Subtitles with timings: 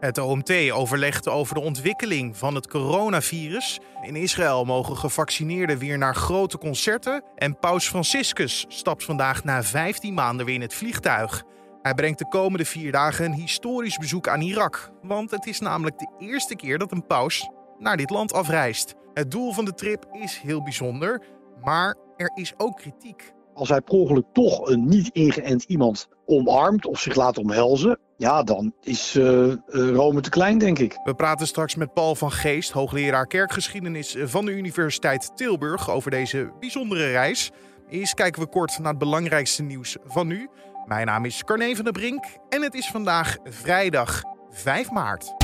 [0.00, 3.80] Het OMT overlegt over de ontwikkeling van het coronavirus.
[4.02, 7.24] In Israël mogen gevaccineerden weer naar grote concerten.
[7.36, 11.44] En Paus Franciscus stapt vandaag na 15 maanden weer in het vliegtuig.
[11.82, 14.90] Hij brengt de komende vier dagen een historisch bezoek aan Irak.
[15.02, 18.94] Want het is namelijk de eerste keer dat een paus naar dit land afreist.
[19.14, 21.22] Het doel van de trip is heel bijzonder,
[21.60, 23.32] maar er is ook kritiek.
[23.58, 28.42] Als hij per ongeluk toch een niet ingeënt iemand omarmt of zich laat omhelzen, ja,
[28.42, 30.98] dan is uh, Rome te klein, denk ik.
[31.04, 36.50] We praten straks met Paul van Geest, hoogleraar kerkgeschiedenis van de Universiteit Tilburg, over deze
[36.60, 37.50] bijzondere reis.
[37.88, 40.48] Eerst kijken we kort naar het belangrijkste nieuws van nu.
[40.86, 45.34] Mijn naam is Carne van der Brink en het is vandaag vrijdag 5 maart.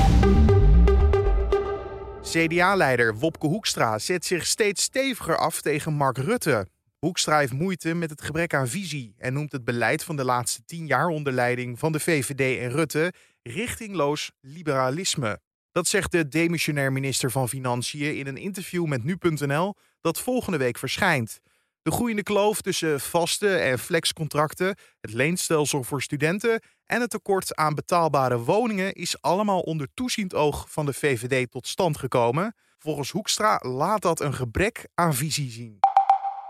[2.22, 6.66] CDA-leider Wopke Hoekstra zet zich steeds steviger af tegen Mark Rutte.
[7.04, 10.64] Hoekstra heeft moeite met het gebrek aan visie en noemt het beleid van de laatste
[10.64, 15.40] tien jaar onder leiding van de VVD en Rutte richtingloos liberalisme.
[15.72, 20.78] Dat zegt de demissionair minister van Financiën in een interview met nu.nl dat volgende week
[20.78, 21.40] verschijnt.
[21.82, 27.74] De groeiende kloof tussen vaste en flexcontracten, het leenstelsel voor studenten en het tekort aan
[27.74, 32.54] betaalbare woningen is allemaal onder toeziend oog van de VVD tot stand gekomen.
[32.78, 35.83] Volgens Hoekstra laat dat een gebrek aan visie zien.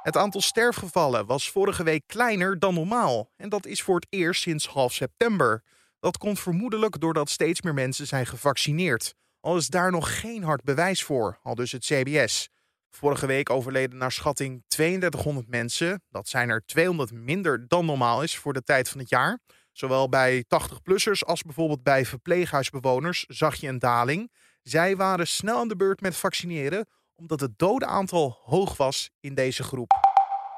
[0.04, 3.30] Het aantal sterfgevallen was vorige week kleiner dan normaal.
[3.36, 5.62] En dat is voor het eerst sinds half september.
[6.00, 9.14] Dat komt vermoedelijk doordat steeds meer mensen zijn gevaccineerd.
[9.40, 12.48] Al is daar nog geen hard bewijs voor, al dus het CBS.
[12.90, 16.02] Vorige week overleden naar schatting 3200 mensen.
[16.08, 19.38] Dat zijn er 200 minder dan normaal is voor de tijd van het jaar.
[19.72, 24.32] Zowel bij 80-plussers als bijvoorbeeld bij verpleeghuisbewoners zag je een daling.
[24.62, 29.62] Zij waren snel aan de beurt met vaccineren, omdat het dodenaantal hoog was in deze
[29.62, 29.90] groep.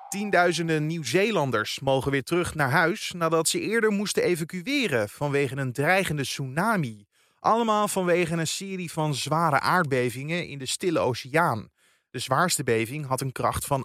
[0.08, 6.22] Tienduizenden Nieuw-Zeelanders mogen weer terug naar huis nadat ze eerder moesten evacueren vanwege een dreigende
[6.22, 7.06] tsunami.
[7.38, 11.68] Allemaal vanwege een serie van zware aardbevingen in de Stille Oceaan.
[12.10, 13.84] De zwaarste beving had een kracht van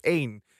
[0.00, 0.10] 8,1.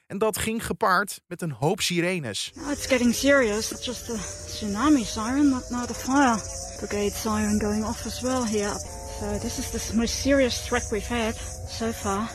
[0.07, 2.53] En dat ging gepaard met een hoop sirenes.
[2.59, 3.73] Oh, it's getting serious.
[3.73, 4.17] It's just a
[4.47, 6.41] tsunami siren, not, not a fire
[6.79, 9.06] brigade siren going off as well here.
[9.21, 11.35] So is the most serious threat we've had
[11.69, 12.29] so far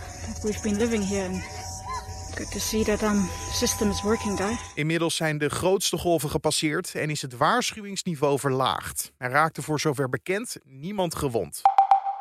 [0.43, 1.25] we've been living here.
[1.25, 1.43] And
[2.35, 3.91] good to see that um, system.
[4.75, 9.11] Inmiddels zijn de grootste golven gepasseerd en is het waarschuwingsniveau verlaagd.
[9.17, 11.61] Er raakte voor zover bekend niemand gewond.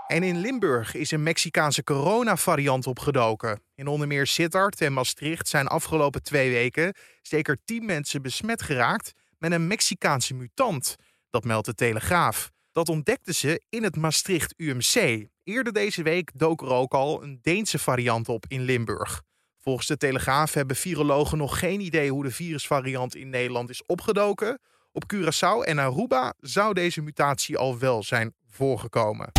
[0.06, 3.62] En in Limburg is een Mexicaanse coronavariant opgedoken.
[3.74, 9.12] In onder meer Sittard en Maastricht zijn afgelopen twee weken zeker tien mensen besmet geraakt
[9.38, 10.96] met een Mexicaanse mutant.
[11.30, 12.50] Dat meldt de Telegraaf.
[12.72, 15.26] Dat ontdekten ze in het Maastricht UMC.
[15.44, 19.22] Eerder deze week dook er ook al een Deense variant op in Limburg.
[19.58, 24.60] Volgens de Telegraaf hebben virologen nog geen idee hoe de virusvariant in Nederland is opgedoken.
[24.92, 29.32] Op Curaçao en Aruba zou deze mutatie al wel zijn voorgekomen.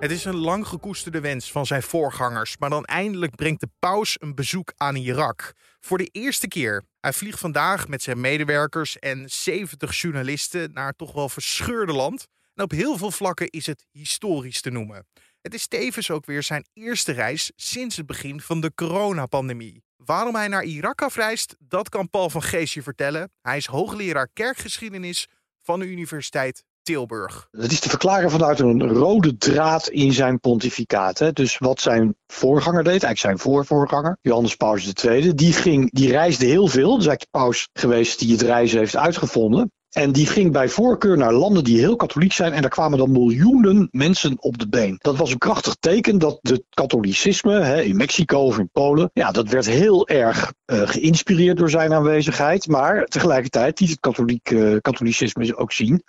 [0.00, 4.16] Het is een lang gekoesterde wens van zijn voorgangers, maar dan eindelijk brengt de paus
[4.20, 5.52] een bezoek aan Irak.
[5.80, 6.82] Voor de eerste keer.
[7.00, 12.26] Hij vliegt vandaag met zijn medewerkers en 70 journalisten naar toch wel verscheurde land.
[12.54, 15.06] En op heel veel vlakken is het historisch te noemen.
[15.40, 19.82] Het is tevens ook weer zijn eerste reis sinds het begin van de coronapandemie.
[19.96, 23.32] Waarom hij naar Irak afreist, dat kan Paul van Geesje vertellen.
[23.42, 25.28] Hij is hoogleraar kerkgeschiedenis
[25.62, 27.48] van de Universiteit Tilburg.
[27.50, 31.18] Het is te verklaren vanuit een rode draad in zijn pontificaat.
[31.18, 31.32] Hè.
[31.32, 36.46] Dus wat zijn voorganger deed, eigenlijk zijn voorvoorganger, Johannes Paus II, die, ging, die reisde
[36.46, 36.96] heel veel.
[36.96, 39.70] Dus eigenlijk de paus geweest die het reizen heeft uitgevonden.
[39.90, 42.52] En die ging bij voorkeur naar landen die heel katholiek zijn.
[42.52, 44.96] En daar kwamen dan miljoenen mensen op de been.
[44.98, 49.10] Dat was een krachtig teken dat het katholicisme hè, in Mexico of in Polen.
[49.12, 52.66] Ja, dat werd heel erg uh, geïnspireerd door zijn aanwezigheid.
[52.66, 56.02] Maar tegelijkertijd liet het katholiek, uh, katholicisme ook zien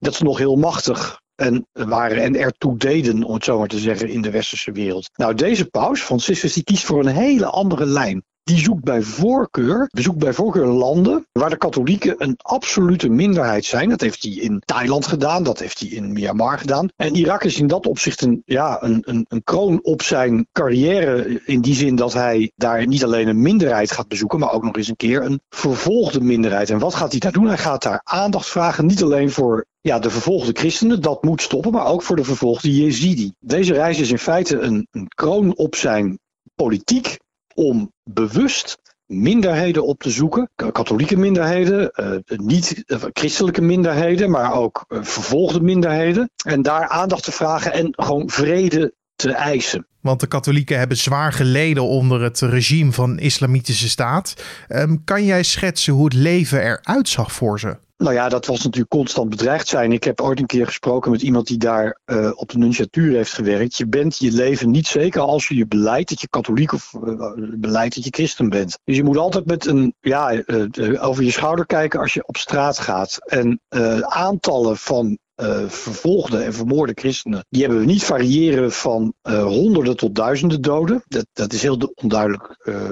[0.00, 3.78] dat ze nog heel machtig en waren en ertoe deden, om het zo maar te
[3.78, 5.10] zeggen, in de westerse wereld.
[5.14, 8.24] Nou, deze paus, Franciscus, die kiest voor een hele andere lijn.
[8.42, 13.88] Die zoekt bij voorkeur, bezoekt bij voorkeur landen waar de katholieken een absolute minderheid zijn.
[13.88, 16.88] Dat heeft hij in Thailand gedaan, dat heeft hij in Myanmar gedaan.
[16.96, 21.40] En Irak is in dat opzicht een, ja, een, een, een kroon op zijn carrière.
[21.44, 24.76] In die zin dat hij daar niet alleen een minderheid gaat bezoeken, maar ook nog
[24.76, 26.70] eens een keer een vervolgde minderheid.
[26.70, 27.46] En wat gaat hij daar doen?
[27.46, 31.72] Hij gaat daar aandacht vragen, niet alleen voor ja, de vervolgde christenen, dat moet stoppen,
[31.72, 33.32] maar ook voor de vervolgde Jezidi.
[33.38, 36.18] Deze reis is in feite een, een kroon op zijn
[36.54, 37.18] politiek
[37.54, 40.50] om bewust minderheden op te zoeken.
[40.54, 46.30] Katholieke minderheden, uh, niet uh, christelijke minderheden, maar ook uh, vervolgde minderheden.
[46.44, 49.86] En daar aandacht te vragen en gewoon vrede te eisen.
[50.00, 54.34] Want de katholieken hebben zwaar geleden onder het regime van Islamitische Staat.
[54.68, 57.76] Um, kan jij schetsen hoe het leven eruit zag voor ze?
[58.00, 59.92] Nou ja, dat was natuurlijk constant bedreigd zijn.
[59.92, 63.32] Ik heb ooit een keer gesproken met iemand die daar uh, op de nunciatuur heeft
[63.32, 63.76] gewerkt.
[63.76, 67.32] Je bent je leven niet zeker als je je beleidt dat je katholiek of uh,
[67.36, 68.78] beleidt dat je christen bent.
[68.84, 72.36] Dus je moet altijd met een, ja, uh, over je schouder kijken als je op
[72.36, 73.18] straat gaat.
[73.26, 73.60] En
[74.00, 75.18] aantallen van
[75.66, 81.02] vervolgde en vermoorde christenen, die hebben we niet variëren van uh, honderden tot duizenden doden.
[81.08, 82.60] Dat, dat is heel onduidelijk.
[82.64, 82.90] Uh,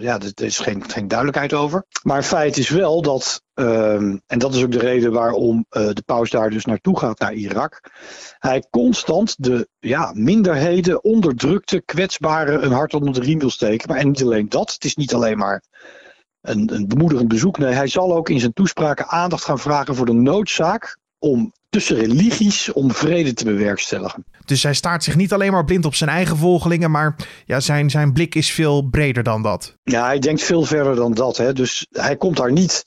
[0.00, 1.84] ja, er is geen, geen duidelijkheid over.
[2.02, 6.30] Maar feit is wel dat, ehm, en dat is ook de reden waarom de paus
[6.30, 7.90] daar dus naartoe gaat, naar Irak.
[8.38, 13.88] Hij constant de ja, minderheden, onderdrukte, kwetsbare een hart onder de riem wil steken.
[13.88, 15.62] Maar en niet alleen dat, het is niet alleen maar
[16.40, 17.58] een, een bemoedigend bezoek.
[17.58, 21.96] Nee, hij zal ook in zijn toespraken aandacht gaan vragen voor de noodzaak om tussen
[21.96, 24.24] religies om vrede te bewerkstelligen.
[24.44, 27.90] Dus hij staart zich niet alleen maar blind op zijn eigen volgelingen, maar ja, zijn,
[27.90, 29.76] zijn blik is veel breder dan dat.
[29.82, 31.36] Ja, hij denkt veel verder dan dat.
[31.36, 31.52] Hè.
[31.52, 32.84] Dus hij komt daar niet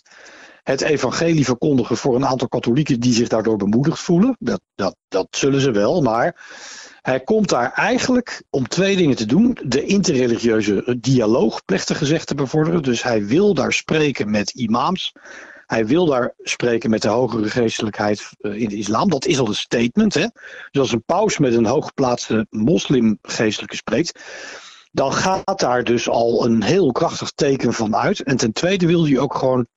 [0.63, 4.36] het evangelie verkondigen voor een aantal katholieken die zich daardoor bemoedigd voelen.
[4.39, 6.41] Dat, dat, dat zullen ze wel, maar
[7.01, 9.57] hij komt daar eigenlijk om twee dingen te doen.
[9.63, 12.83] De interreligieuze dialoog, plechtig gezegd, te bevorderen.
[12.83, 15.13] Dus hij wil daar spreken met imams.
[15.73, 19.09] Hij wil daar spreken met de hogere geestelijkheid eh, in de islam.
[19.09, 20.13] Dat is al een statement.
[20.13, 20.27] Hè?
[20.71, 24.19] Dus als een paus met een hooggeplaatste moslimgeestelijke spreekt,
[24.91, 28.23] dan gaat daar dus al een heel krachtig teken van uit.
[28.23, 29.67] En ten tweede wil hij ook gewoon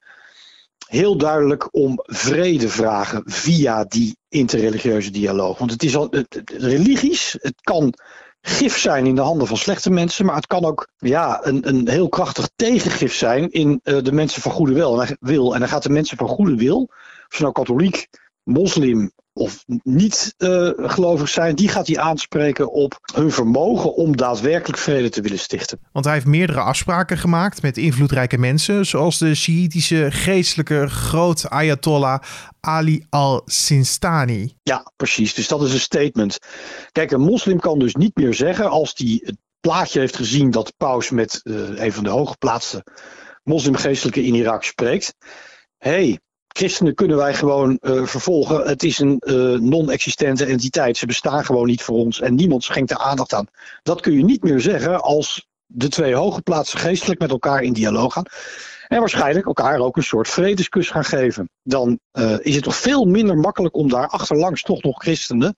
[0.87, 5.59] heel duidelijk om vrede vragen via die interreligieuze dialoog.
[5.59, 7.95] Want het is al het, religies, het kan
[8.41, 11.89] gif zijn in de handen van slechte mensen, maar het kan ook ja, een, een
[11.89, 15.03] heel krachtig tegengif zijn in uh, de mensen van goede wil.
[15.03, 15.55] En, wil.
[15.55, 16.81] en dan gaat de mensen van goede wil,
[17.29, 18.09] of ze nou katholiek,
[18.43, 24.79] moslim of niet uh, gelovig zijn, die gaat hij aanspreken op hun vermogen om daadwerkelijk
[24.79, 25.79] vrede te willen stichten.
[25.93, 32.23] Want hij heeft meerdere afspraken gemaakt met invloedrijke mensen, zoals de Shiïtische geestelijke groot Ayatollah
[32.61, 34.57] Ali al-Sistani.
[34.63, 35.35] Ja, precies.
[35.35, 36.39] Dus dat is een statement.
[36.93, 40.77] Kijk, een moslim kan dus niet meer zeggen als hij het plaatje heeft gezien dat
[40.77, 42.85] paus met uh, een van de hooggeplaatste
[43.43, 45.15] moslimgeestelijke in Irak spreekt.
[45.79, 46.19] hey,
[46.57, 48.67] christenen kunnen wij gewoon uh, vervolgen.
[48.67, 50.97] Het is een uh, non-existente entiteit.
[50.97, 53.47] Ze bestaan gewoon niet voor ons en niemand schenkt er aandacht aan.
[53.83, 58.13] Dat kun je niet meer zeggen als de twee hooggeplaatste geestelijk met elkaar in dialoog
[58.13, 58.27] gaan.
[58.89, 61.51] En waarschijnlijk elkaar ook een soort vredeskus gaan geven.
[61.63, 65.57] Dan uh, is het toch veel minder makkelijk om daar achterlangs toch nog christenen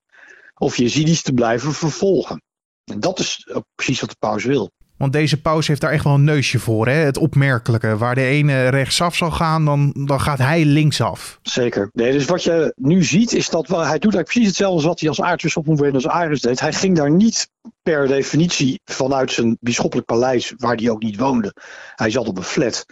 [0.54, 2.42] of jezidi's te blijven vervolgen.
[2.84, 4.70] En dat is precies wat de paus wil.
[4.98, 6.86] Want deze paus heeft daar echt wel een neusje voor.
[6.86, 6.92] Hè?
[6.92, 7.96] Het opmerkelijke.
[7.96, 11.38] Waar de ene rechtsaf zal gaan, dan, dan gaat hij linksaf.
[11.42, 11.90] Zeker.
[11.92, 15.00] Dus wat je nu ziet is dat wel, hij doet eigenlijk precies hetzelfde als wat
[15.00, 16.60] hij als aartsbisschop van Buenos Aires deed.
[16.60, 17.50] Hij ging daar niet
[17.82, 21.54] per definitie vanuit zijn bisschoppelijk paleis, waar hij ook niet woonde.
[21.94, 22.86] Hij zat op een flat.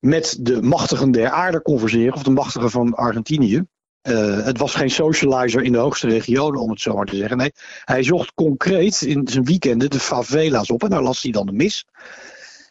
[0.00, 3.64] Met de machtigen der aarde converseren, of de machtigen van Argentinië.
[4.02, 7.36] Uh, het was geen socializer in de hoogste regionen, om het zo maar te zeggen.
[7.36, 7.52] Nee,
[7.84, 11.52] hij zocht concreet in zijn weekenden de favela's op en daar las hij dan de
[11.52, 11.84] mis.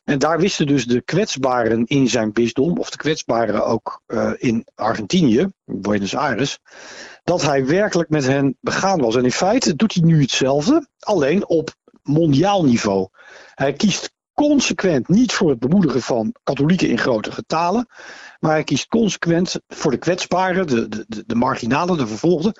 [0.03, 4.68] En daar wisten dus de kwetsbaren in zijn bisdom, of de kwetsbaren ook uh, in
[4.75, 6.59] Argentinië, Buenos Aires,
[7.24, 9.15] dat hij werkelijk met hen begaan was.
[9.15, 13.07] En in feite doet hij nu hetzelfde, alleen op mondiaal niveau.
[13.56, 14.12] Hij kiest
[14.42, 17.88] consequent niet voor het bemoedigen van katholieken in grote getalen.
[18.39, 22.60] Maar hij kiest consequent voor de kwetsbaren, de, de, de marginalen, de vervolgden.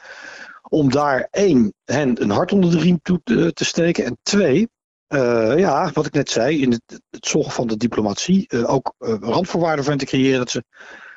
[0.69, 4.05] Om daar één, hen een hart onder de riem toe te, te steken.
[4.05, 4.67] En twee,
[5.07, 8.46] uh, ja, wat ik net zei, in het, zorgen van de diplomatie.
[8.50, 10.39] Uh, ook uh, randvoorwaarden van te creëren.
[10.39, 10.63] Dat ze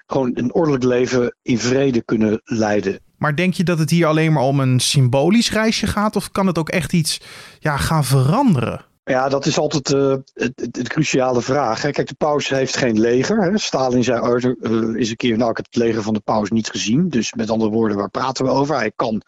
[0.07, 3.01] gewoon een ordelijk leven in vrede kunnen leiden.
[3.17, 6.17] Maar denk je dat het hier alleen maar om een symbolisch reisje gaat?
[6.17, 7.21] Of kan het ook echt iets
[7.59, 8.89] ja, gaan veranderen?
[9.05, 11.83] Ja, dat is altijd uh, het, het, cruciale vraag.
[11.83, 11.91] Hè.
[11.91, 13.43] Kijk, de paus heeft geen leger.
[13.43, 13.59] Hè.
[13.59, 16.51] Stalin zei ooit uh, is een keer, nou, ik heb het leger van de paus
[16.51, 17.09] niet gezien.
[17.09, 18.77] Dus met andere woorden, waar praten we over?
[18.77, 19.23] Hij kan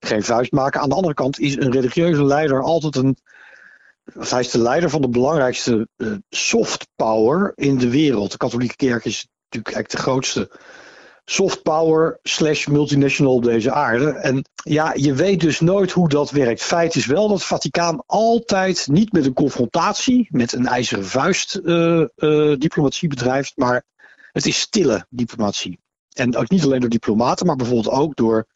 [0.00, 0.80] geen vuist maken.
[0.80, 3.16] Aan de andere kant is een religieuze leider altijd een...
[4.18, 8.30] Hij is de leider van de belangrijkste uh, soft power in de wereld.
[8.30, 10.50] De katholieke kerk is natuurlijk eigenlijk de grootste
[11.24, 14.10] soft power slash multinational op deze aarde.
[14.10, 16.62] En ja, je weet dus nooit hoe dat werkt.
[16.62, 21.60] Feit is wel dat het Vaticaan altijd niet met een confrontatie, met een ijzeren vuist
[21.62, 23.84] uh, uh, diplomatie bedrijft, maar
[24.32, 25.78] het is stille diplomatie.
[26.12, 28.46] En ook niet alleen door diplomaten, maar bijvoorbeeld ook door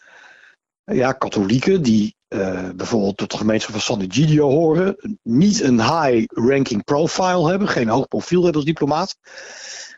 [0.84, 6.84] ja, katholieken die uh, bijvoorbeeld tot de gemeenschap van San Egidio horen, niet een high-ranking
[6.84, 9.16] profile hebben, geen hoog profiel hebben als diplomaat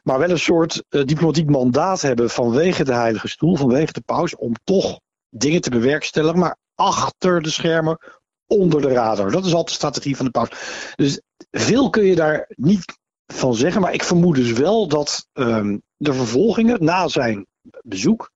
[0.02, 4.36] maar wel een soort uh, diplomatiek mandaat hebben vanwege de Heilige Stoel, vanwege de paus,
[4.36, 7.98] om toch dingen te bewerkstelligen, maar achter de schermen,
[8.46, 9.30] onder de radar.
[9.30, 10.48] Dat is altijd de strategie van de paus.
[10.94, 12.84] Dus veel kun je daar niet
[13.26, 13.80] van zeggen.
[13.80, 17.46] Maar ik vermoed dus wel dat ehm, de vervolgingen na zijn
[17.82, 18.30] bezoek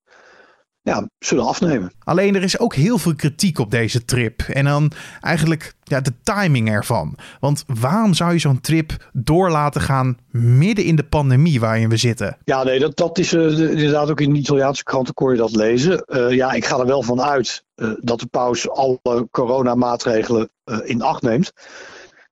[0.84, 1.92] ja, zullen afnemen.
[1.98, 4.40] Alleen er is ook heel veel kritiek op deze trip.
[4.40, 7.16] En dan eigenlijk ja, de timing ervan.
[7.40, 11.96] Want waarom zou je zo'n trip door laten gaan midden in de pandemie waarin we
[11.96, 12.36] zitten?
[12.44, 15.56] Ja, nee, dat, dat is uh, inderdaad ook in de Italiaanse kranten kon je dat
[15.56, 16.04] lezen.
[16.06, 20.48] Uh, ja, ik ga er wel van uit uh, dat de paus alle coronamaatregelen
[20.84, 21.52] in acht neemt.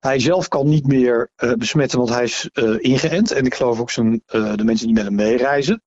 [0.00, 3.32] Hij zelf kan niet meer besmetten, want hij is ingeënt.
[3.32, 5.82] En ik geloof ook zijn, de mensen die met hem meereizen.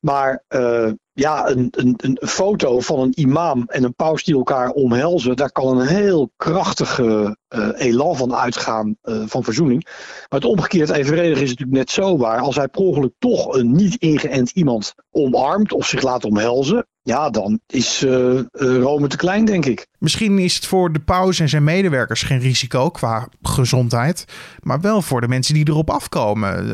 [0.00, 4.70] Maar uh, ja, een, een, een foto van een imam en een paus die elkaar
[4.70, 9.84] omhelzen, daar kan een heel krachtige uh, elan van uitgaan uh, van verzoening.
[10.28, 12.40] Maar het omgekeerd evenredig is natuurlijk net zo waar.
[12.40, 17.30] Als hij per ongeluk toch een niet ingeënt iemand omarmt of zich laat omhelzen, ja,
[17.30, 19.86] dan is uh, Rome te klein, denk ik.
[19.98, 24.24] Misschien is het voor de paus en zijn medewerkers geen risico qua gezondheid.
[24.62, 26.66] Maar wel voor de mensen die erop afkomen.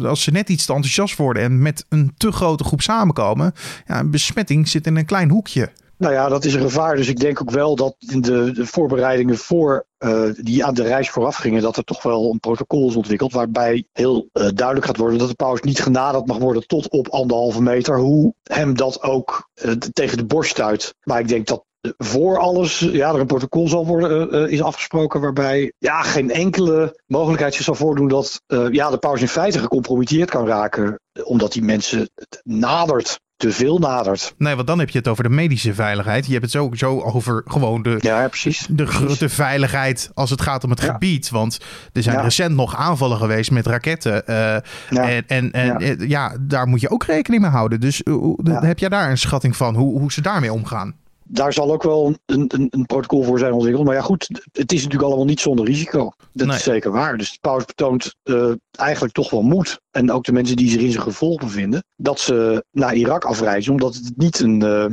[0.00, 3.52] Uh, als ze net iets te enthousiast worden en met een te grote groep samenkomen.
[3.86, 5.72] Ja, een besmetting zit in een klein hoekje.
[6.00, 6.96] Nou ja, dat is een gevaar.
[6.96, 10.82] Dus ik denk ook wel dat in de, de voorbereidingen voor uh, die aan de
[10.82, 13.32] reis vooraf gingen, dat er toch wel een protocol is ontwikkeld.
[13.32, 17.08] Waarbij heel uh, duidelijk gaat worden dat de paus niet genaderd mag worden tot op
[17.08, 17.98] anderhalve meter.
[17.98, 20.94] Hoe hem dat ook uh, tegen de borst stuit.
[21.02, 21.64] Maar ik denk dat
[21.96, 25.20] voor alles ja, er een protocol zal worden, is afgesproken.
[25.20, 30.30] Waarbij ja, geen enkele mogelijkheid zich zal voordoen dat ja, de paus in feite gecompromitteerd
[30.30, 31.00] kan raken.
[31.24, 32.10] Omdat die mensen
[32.42, 34.34] nadert te veel nadert.
[34.38, 36.26] Nee, want dan heb je het over de medische veiligheid.
[36.26, 38.66] Je hebt het sowieso over gewoon de, ja, precies.
[38.70, 40.92] de grote veiligheid als het gaat om het ja.
[40.92, 41.30] gebied.
[41.30, 41.58] Want
[41.92, 42.22] er zijn ja.
[42.22, 44.22] recent nog aanvallen geweest met raketten.
[44.26, 46.36] Uh, en en, en ja.
[46.40, 47.80] daar moet je ook rekening mee houden.
[47.80, 50.94] Dus uh, heb jij daar een schatting van hoe, hoe ze daarmee omgaan?
[51.32, 53.84] Daar zal ook wel een, een, een, protocol voor zijn ontwikkeld.
[53.84, 56.12] Maar ja, goed, het is natuurlijk allemaal niet zonder risico.
[56.32, 56.56] Dat nee.
[56.56, 57.18] is zeker waar.
[57.18, 59.80] Dus paus betoont uh, eigenlijk toch wel moed.
[59.90, 63.72] En ook de mensen die zich in zijn gevolg bevinden, dat ze naar Irak afreizen,
[63.72, 64.86] omdat het niet een, uh,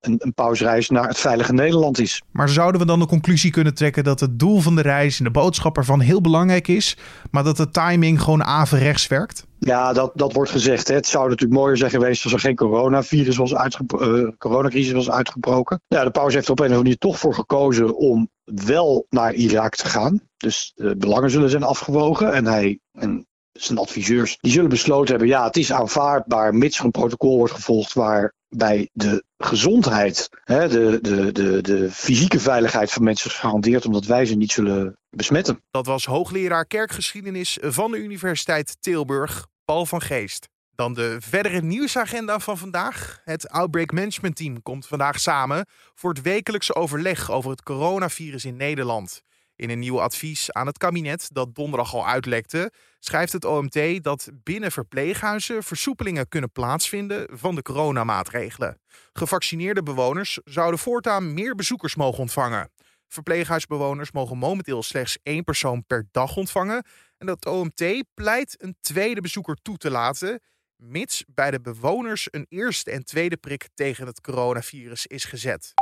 [0.00, 2.22] een, een pausreis naar het veilige Nederland is.
[2.30, 5.24] Maar zouden we dan de conclusie kunnen trekken dat het doel van de reis en
[5.24, 6.96] de boodschap ervan heel belangrijk is,
[7.30, 9.46] maar dat de timing gewoon averechts werkt?
[9.58, 10.88] Ja, dat, dat wordt gezegd.
[10.88, 10.94] Hè.
[10.94, 15.80] Het zou natuurlijk mooier zijn geweest als er geen coronavirus was uh, coronacrisis was uitgebroken.
[15.88, 19.06] Ja, de paus heeft er op een of andere manier toch voor gekozen om wel
[19.10, 20.20] naar Irak te gaan.
[20.36, 22.32] Dus de belangen zullen zijn afgewogen.
[22.32, 26.84] En hij en zijn adviseurs die zullen besloten hebben: ja, het is aanvaardbaar, mits er
[26.84, 33.02] een protocol wordt gevolgd waarbij de gezondheid, hè, de, de, de, de fysieke veiligheid van
[33.02, 35.62] mensen gegarandeerd, omdat wij ze niet zullen besmetten.
[35.70, 40.48] Dat was hoogleraar kerkgeschiedenis van de Universiteit Tilburg, Paul van Geest.
[40.74, 43.20] Dan de verdere nieuwsagenda van vandaag.
[43.24, 48.56] Het Outbreak Management Team komt vandaag samen voor het wekelijkse overleg over het coronavirus in
[48.56, 49.22] Nederland.
[49.56, 54.28] In een nieuw advies aan het kabinet dat donderdag al uitlekte, schrijft het OMT dat
[54.42, 58.80] binnen verpleeghuizen versoepelingen kunnen plaatsvinden van de coronamaatregelen.
[59.12, 62.70] Gevaccineerde bewoners zouden voortaan meer bezoekers mogen ontvangen.
[63.08, 66.84] Verpleeghuisbewoners mogen momenteel slechts één persoon per dag ontvangen.
[67.18, 70.40] En dat OMT pleit een tweede bezoeker toe te laten,
[70.76, 75.74] mits bij de bewoners een eerste en tweede prik tegen het coronavirus is gezet.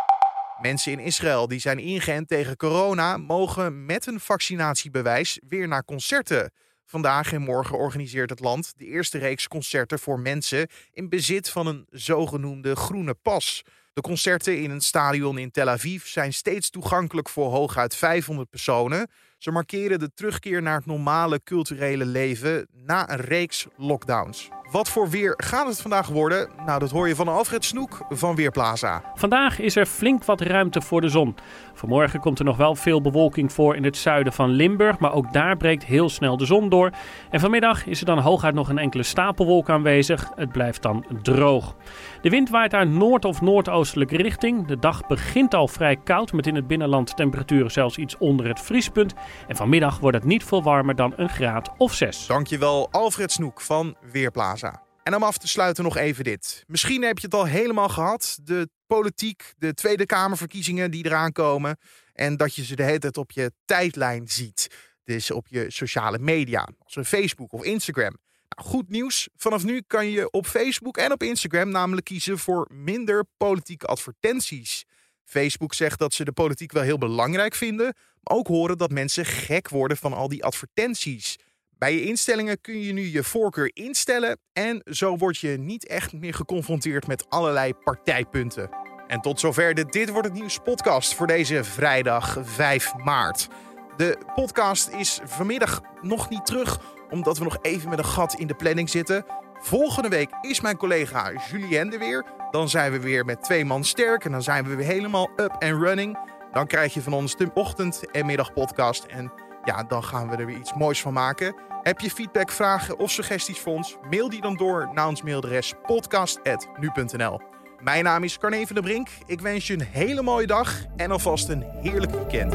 [0.61, 6.52] Mensen in Israël die zijn ingeënt tegen corona mogen met een vaccinatiebewijs weer naar concerten.
[6.88, 11.66] Vandaag en morgen organiseert het land de eerste reeks concerten voor mensen in bezit van
[11.66, 13.64] een zogenoemde groene pas.
[13.93, 19.11] De concerten in een stadion in Tel Aviv zijn steeds toegankelijk voor hooguit 500 personen.
[19.38, 24.49] Ze markeren de terugkeer naar het normale culturele leven na een reeks lockdowns.
[24.70, 26.49] Wat voor weer gaat het vandaag worden?
[26.66, 29.02] Nou, dat hoor je van Alfred Snoek van Weerplaza.
[29.14, 31.37] Vandaag is er flink wat ruimte voor de zon.
[31.75, 35.32] Vanmorgen komt er nog wel veel bewolking voor in het zuiden van Limburg, maar ook
[35.32, 36.90] daar breekt heel snel de zon door.
[37.30, 40.30] En vanmiddag is er dan hooguit nog een enkele stapelwolk aanwezig.
[40.37, 41.76] Het blijft dan droog.
[42.23, 44.66] De wind waait uit noord- of noordoostelijke richting.
[44.66, 48.61] De dag begint al vrij koud, met in het binnenland temperaturen zelfs iets onder het
[48.61, 49.14] vriespunt.
[49.49, 52.26] En vanmiddag wordt het niet veel warmer dan een graad of zes.
[52.26, 54.56] Dankjewel Alfred Snoek van Weerplaza.
[55.03, 56.65] En om af te sluiten nog even dit.
[56.67, 58.39] Misschien heb je het al helemaal gehad.
[58.43, 61.79] De politiek, de Tweede Kamerverkiezingen die eraan komen.
[62.13, 64.67] En dat je ze de hele tijd op je tijdlijn ziet.
[65.05, 68.17] Dus op je sociale media, zoals Facebook of Instagram.
[68.49, 69.29] Nou, goed nieuws.
[69.37, 74.85] Vanaf nu kan je op Facebook en op Instagram namelijk kiezen voor minder politieke advertenties.
[75.25, 79.25] Facebook zegt dat ze de politiek wel heel belangrijk vinden, maar ook horen dat mensen
[79.25, 81.37] gek worden van al die advertenties.
[81.78, 86.12] Bij je instellingen kun je nu je voorkeur instellen en zo word je niet echt
[86.12, 88.71] meer geconfronteerd met allerlei partijpunten.
[89.06, 93.49] En tot zover de Dit Wordt Het Nieuws podcast voor deze vrijdag 5 maart.
[93.97, 96.80] De podcast is vanmiddag nog niet terug
[97.11, 99.25] omdat we nog even met een gat in de planning zitten.
[99.59, 102.25] Volgende week is mijn collega Julien er weer.
[102.50, 105.50] Dan zijn we weer met twee man sterk en dan zijn we weer helemaal up
[105.50, 106.18] and running.
[106.52, 109.04] Dan krijg je van ons de ochtend- en middagpodcast.
[109.04, 109.33] En
[109.66, 111.54] ja, dan gaan we er weer iets moois van maken.
[111.82, 113.96] Heb je feedback, vragen of suggesties voor ons?
[114.11, 117.40] Mail die dan door naar ons mailadres podcast.nu.nl.
[117.80, 119.08] Mijn naam is Carne van der Brink.
[119.26, 122.54] Ik wens je een hele mooie dag en alvast een heerlijk weekend.